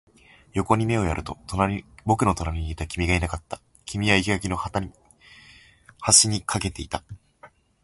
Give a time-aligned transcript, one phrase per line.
[0.53, 1.37] 横に目をやると、
[2.05, 3.61] 僕の隣にいた君がいなかった。
[3.85, 4.57] 君は生垣の
[5.99, 7.03] 端に駆けていた。